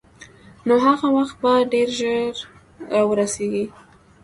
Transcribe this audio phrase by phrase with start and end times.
[0.67, 2.35] نو هغه وخت به ډېر ژر
[2.91, 3.65] را ورسېږي.